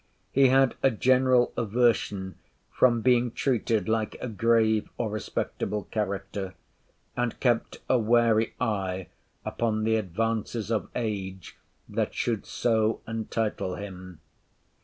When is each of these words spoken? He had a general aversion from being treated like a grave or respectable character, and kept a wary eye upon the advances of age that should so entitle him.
He 0.31 0.47
had 0.47 0.73
a 0.81 0.89
general 0.89 1.53
aversion 1.55 2.33
from 2.71 3.01
being 3.01 3.29
treated 3.31 3.87
like 3.87 4.17
a 4.19 4.27
grave 4.27 4.89
or 4.97 5.11
respectable 5.11 5.83
character, 5.91 6.55
and 7.15 7.39
kept 7.39 7.81
a 7.87 7.99
wary 7.99 8.55
eye 8.59 9.09
upon 9.45 9.83
the 9.83 9.97
advances 9.97 10.71
of 10.71 10.89
age 10.95 11.55
that 11.87 12.15
should 12.15 12.47
so 12.47 13.01
entitle 13.07 13.75
him. 13.75 14.21